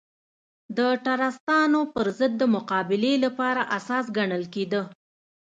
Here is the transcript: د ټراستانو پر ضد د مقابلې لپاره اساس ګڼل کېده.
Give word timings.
د 0.77 0.79
ټراستانو 1.05 1.81
پر 1.93 2.07
ضد 2.17 2.33
د 2.41 2.43
مقابلې 2.55 3.13
لپاره 3.25 3.61
اساس 3.77 4.05
ګڼل 4.17 4.43
کېده. 4.53 4.81